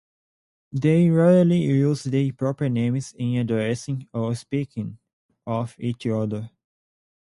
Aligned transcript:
They 0.71 1.11
rarely 1.11 1.59
use 1.59 2.05
their 2.05 2.33
proper 2.33 2.67
names 2.69 3.13
in 3.19 3.35
addressing 3.37 4.07
or 4.11 4.33
speaking 4.33 4.97
of 5.45 5.75
each 5.77 6.07
other. 6.07 6.49